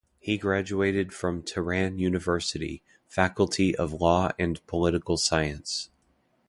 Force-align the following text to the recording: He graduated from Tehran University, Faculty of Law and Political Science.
He 0.19 0.39
graduated 0.39 1.13
from 1.13 1.43
Tehran 1.43 1.99
University, 1.99 2.81
Faculty 3.07 3.75
of 3.75 3.93
Law 3.93 4.31
and 4.39 4.59
Political 4.65 5.17
Science. 5.17 5.91